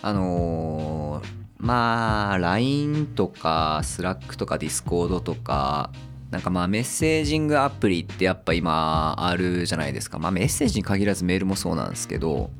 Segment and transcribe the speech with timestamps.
[0.00, 1.26] あのー、
[1.58, 5.90] まあ LINE とか Slack とか Discord とか
[6.30, 10.18] なんかまあメッセージングアプリってやっぱ今あるじゃないですか。
[10.18, 12.50] まあメッセージに限らずメールもそうなんですけど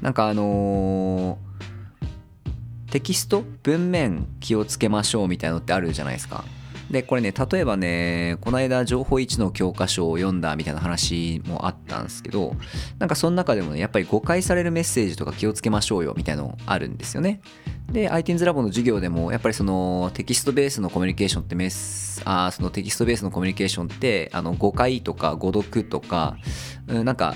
[0.00, 3.44] なんかあのー、テキスト？
[3.62, 6.44] 文面気をつけましょうみたいのってあるじゃないですか。
[6.90, 12.54] でこれね例えばねこの間情報1の教科書を読んだみたいな話もあったんですけど
[12.98, 17.40] なんかその中でもねやっぱり誤解されるメッセージとか気をつけましょうよみたいなのあるんですよね。
[17.90, 26.36] で ITINS ラボの授業でもやっぱりそのテキストベースのコミュニケーションってメスあそのテキストベースのコミュニケーションってあの誤解とか誤読とか、
[26.86, 27.34] なんか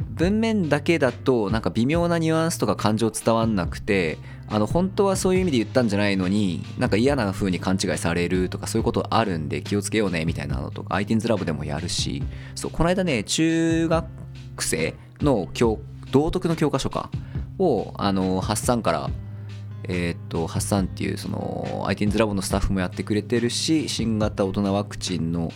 [0.00, 12.22] 文面だけだとなんか微妙なニュアンスとか感情伝わんなくてあの本当はそういう意味で言ったんじゃないのになんか嫌な風に勘違いされるとかそういうことあるんで気をつけようねみたいなのとか ITINS ラボでもやるし
[12.54, 14.06] そうこの間ね中学
[14.60, 15.78] 生の教
[16.10, 17.10] 道徳の教科書か
[17.58, 19.10] をあの発散から
[19.84, 25.52] えー、っと発散っていうその ITINS ラボのスタッフもやってくれてるし新型大人ワクチンの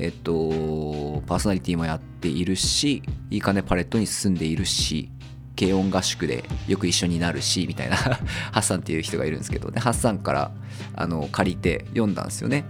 [0.00, 5.10] えっとパーソナリティもやっているしいいかねパレットに進んでいるし
[5.58, 8.18] 軽音合宿でよく一緒になるしみたいな ハ
[8.54, 10.50] ッサンっていう人がいるんですけどでハッサンから
[10.96, 12.64] あの借りて読んだんですよね。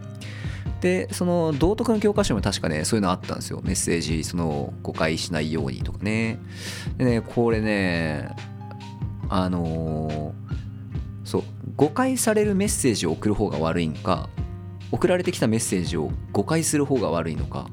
[0.81, 3.61] でその道徳の教科書も確かねそういうのあったんですよ。
[3.63, 6.39] メッセージその誤解しないようにとかね。
[6.97, 8.35] でねこれね
[9.29, 11.43] あのー、そう
[11.77, 14.29] 誤解されるメッセージを送る方が悪いんか
[14.93, 17.69] 送られてきたメッセージを誤解する方が悪いのか。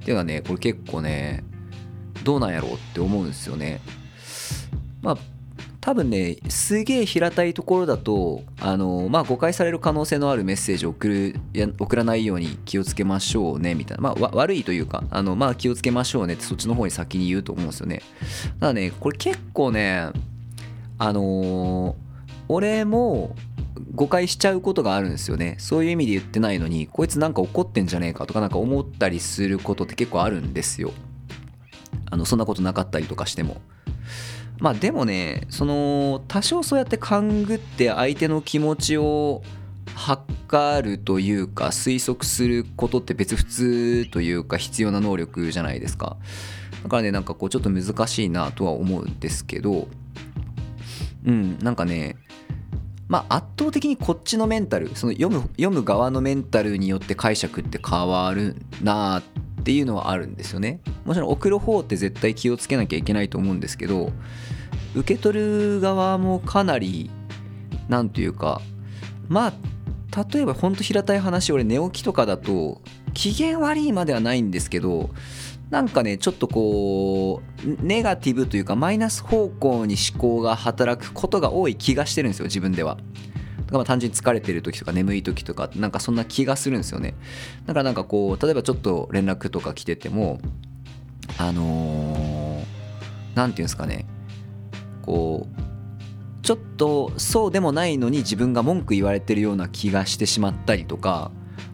[0.00, 1.44] っていうのはねこれ結構ね
[2.24, 3.80] どうなんやろうって思うんですよね。
[5.02, 5.18] まあ
[5.80, 18.02] 多分ねすげえ平たいところだとあの、まあ、誤解される可能性のあるメッセージを送るや送らないように気をつけましょうねみたいな、まあ、悪いというかあの、まあ、気をつけましょうねってそっちの方に先に言うと思うんですよね。
[18.60, 20.10] ただねこれ結構ね
[20.98, 21.94] あのー、
[22.48, 23.36] 俺も
[23.94, 25.56] 誤解しちゃうことがあるんですよね。
[25.58, 30.92] そういう意味で言ってないのにこいつなんか怒ってんじゃねえかとかなんか思ったりすることって結構あるんですよ。
[32.10, 33.60] あのそんなことなかったりとかしても。
[34.60, 39.42] まあでもねその多少そうやって勘ぐって相手の気持ちを
[39.94, 46.16] 測るというか推測することって別普通というか必要な能力じゃないですか。
[46.82, 49.88] だからねなんかこうちょっと難しいなとは思うんですけど。
[51.26, 52.16] うんなんかね
[53.08, 59.22] まあ圧倒的にこっちのメンタルその読む読む側のメンタルによって解釈って変わるなっ
[59.64, 60.80] ていうのはあるんですよね。
[61.04, 64.12] もちろん送る方って絶対気をつけなきゃいけないと思うんですけど
[64.94, 67.10] 受け取る側もかなり
[67.88, 68.60] 何というか
[69.28, 69.52] まあ
[70.32, 72.80] 例えばほんと平たい話俺寝起きとかだと
[73.14, 75.10] 機嫌悪いまではないんですけど
[75.70, 82.98] なんかねちょっとこうネガティブというかマイナス方向に思考が働くことが多い気がしてるんですよ自分では。
[83.68, 87.14] だから単純に疲れてる時とか眠い時とかなんかそんな気がするんですよね
[87.66, 90.40] だからなんかこう例えばちょっと連絡とか来てても
[91.36, 92.64] あの
[93.34, 94.06] 何、ー、て言うんですかね
[95.02, 101.30] こうちょっとそうでもないのに自分が文句言われてるような気がしてしまったりとか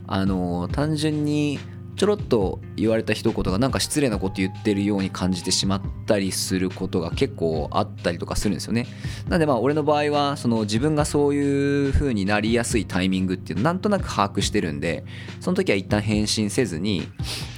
[0.09, 1.60] あのー、単純に
[1.97, 8.87] ちょろっと言われた一言がなんか失礼なこと言ってるように感じてしまったりすることが結構あったりとかするんですよね。
[9.28, 15.04] なんでまあ俺の場合はその自分がそういう風になりやすいタイミングっていうのなんとなく把握してるんで
[15.41, 17.06] その時は一旦返信せずに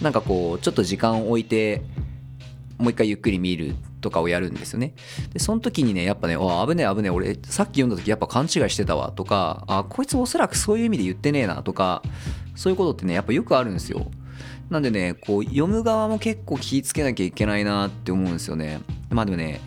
[0.02, 1.82] なんかこうちょっと時間を置いて
[2.78, 4.94] もう一回ゆっくり見るとかをやるんですよね。
[5.32, 12.02] で、その時にね、やっぱね、あ、危ねえ危ねえ、俺、さっき読んだ時やっぱ勘違いしてたわとか、あ、こいつおそらくそういう意味で言ってねえなとか、
[12.54, 14.10] そういうことってね、やっぱよくあるんですよ。
[14.70, 18.80] なんでね、こう、読む側も結構気ぃつけなきゃいけないなって思うんですよね。
[19.10, 19.60] まあでもね、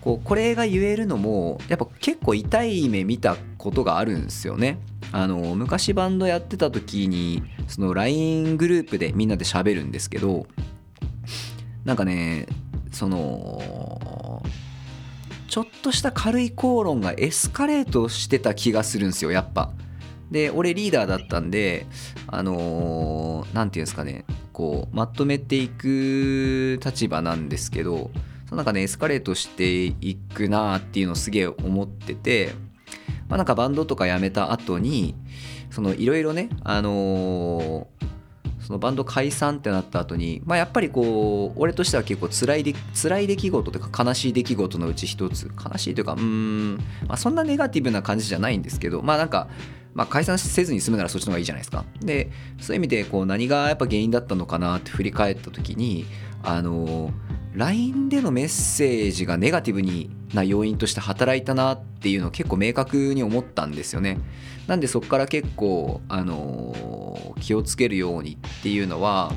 [0.00, 4.78] こう、これが言えるのも、やっぱ結構痛い目見たことがあるんですよね。
[5.12, 10.46] あの、昔バンドやってた時に、その LINE グループでみんなで喋るんですけど、
[11.84, 12.46] なんかね、
[12.92, 14.42] その、
[15.48, 19.72] ちょっとした軽い口論がエスカレートしてた気がするんですよ、やっぱ。
[20.30, 21.86] で、俺リーダーだったんで、
[22.26, 24.24] あのー、ていうんですかね、
[24.56, 28.10] こうまとめていく立場なんですけど
[28.46, 32.54] そのなんかねエスカレートしていくなっていうのをすげえ思ってて、
[33.28, 35.14] まあ、なんかバンドとかやめた後に
[35.70, 38.16] そのいろいろねあのー
[38.66, 45.52] そのバンド解散ってなった後に、まあ、やっぱりこう俺としては結構辛いで辛い出来事というか悲しい出来事のうち一つ。
[45.64, 46.76] 悲しいというかうん、
[47.06, 49.46] まあ、そんなネガティブな感じじゃないんですけどまあなんか
[49.96, 51.86] まあ、解散せずに済むならそっちの方がいいじゃないですか。
[52.00, 56.04] でそういう意味でこう何がやっぱ原因だったのかなって振り返った時に
[56.42, 57.12] あの
[57.54, 64.18] LINE でのメッセージがネガティブにな要因として働いたなっていうのを結構明確に思ったんですよね。
[64.66, 69.32] なんでそこから結構、あの、気をつけるようにっていうのは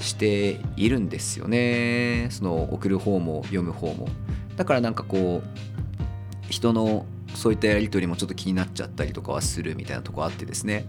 [0.00, 2.26] しているんですよね。
[2.30, 4.08] その送る方も読む方も。
[4.56, 10.86] だからなんかこう人のそういったやり取りもちょっと気になっちゃったりとかはするみたいなとこあってですね。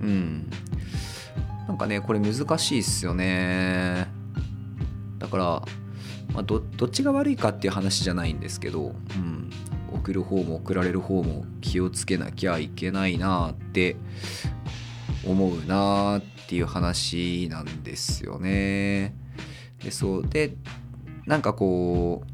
[0.00, 0.50] うん。
[1.68, 4.06] なんかねこれ難しいっすよね。
[5.18, 5.44] だから、
[6.34, 9.50] まあ、どっちが悪いかっていう話じゃないんですけど、うん、
[9.92, 13.96] 送る方も送られる方も気をつけなきゃいけないなって
[15.24, 19.14] 思うなっていう話なんですよね。
[19.82, 20.56] でそうで
[21.26, 22.31] なんかこう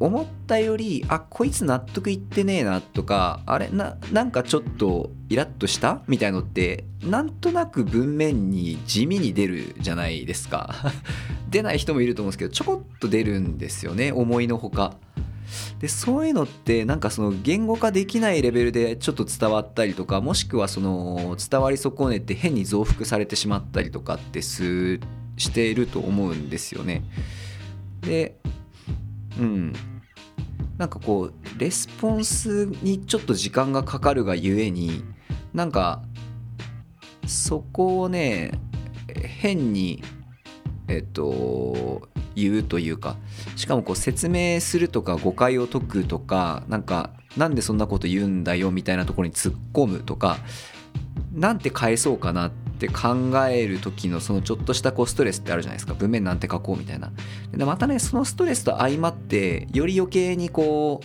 [0.00, 6.02] 思ったよりあこいつ納得いってねえなとかあれななんかちょっとイラッとした？
[6.08, 10.74] みたいのってなんとなく文面に地味に出るじゃないですか。
[11.50, 14.96] 出ない人もいると思うんですけどちょこっと出るんですよね思いのほか。
[15.80, 25.00] でそういうのってなんかその言語化できないレベルでちょっと伝わったりとかもしくはその伝わり損ねて変に増幅されてしまったりとかってす
[25.36, 27.02] していると思うんですよね。
[28.02, 28.36] で
[29.40, 29.72] うん。
[30.78, 35.04] なんかこうレスポンスにちょっと時間がかかるがゆえに
[35.52, 36.02] なんか
[37.26, 38.52] そこをね
[39.14, 40.02] 変に
[40.88, 43.16] えっと言うというか
[43.56, 50.38] しかもこう説明するとか誤解を解くとかなんかなんでそんなこと言うんだよみたいなところに突っ込むとか
[51.32, 55.92] なんて返そうかなって考える時のそのちょっとしたこうストレスってあるじゃないですか。
[55.94, 57.12] 文面なんて書こうみたいな。
[57.52, 61.00] でまたねそのストレスと相まってより余計にこ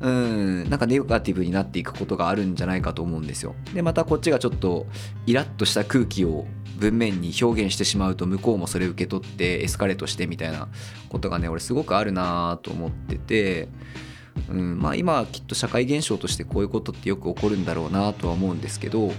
[0.00, 3.54] ううんなんかネガティブになっていくことがあるんじゃないかと思うんですよ。
[3.72, 4.86] でまたこっちがちょっと
[5.26, 6.46] イラッとした空気を
[6.76, 10.68] 文面に表現してしまうと向こうもそれ受け取ってエスカレートしてみたいな
[11.08, 13.68] ことがね俺すごくあるなと思ってて
[14.48, 19.12] うんまあ、今はきっと社会現象としてこういうことってよく起こるんだろうなとは思うんですけど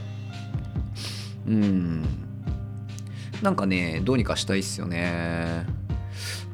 [1.48, 2.04] うん。
[3.42, 5.66] なんかねどうにかしたいっすよね。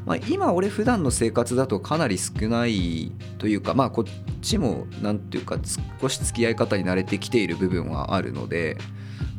[0.06, 5.58] まあ、今俺普段の生活だとかなり少ないというかまあこっちも何ていうか
[6.02, 8.78] 少し付き合い方に慣れてきている部分はあるので、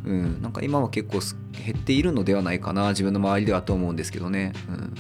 [0.05, 1.21] うん、なんか今は結構
[1.65, 4.95] 減っているのではないかな自分の周りではと思うんですけどね、うん、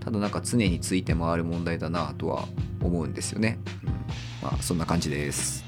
[0.00, 2.46] ただなんか常について回る問題だなとは
[2.82, 3.90] 思うんですよね、うん、
[4.42, 5.67] まあそんな感じです。